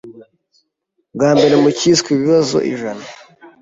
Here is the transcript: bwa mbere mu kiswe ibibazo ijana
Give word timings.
bwa 1.15 1.29
mbere 1.37 1.55
mu 1.63 1.69
kiswe 1.77 2.07
ibibazo 2.15 2.57
ijana 2.71 3.05